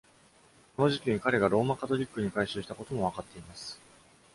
[0.77, 3.79] この時期に彼がローマカトリックに改宗したこともわかっています。